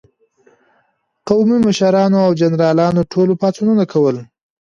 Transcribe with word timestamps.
قومي 1.27 1.57
مشرانو 1.67 2.17
او 2.25 2.31
جنرالانو 2.41 3.01
ټول 3.11 3.29
پاڅونونه 3.41 3.83
کول. 3.93 4.15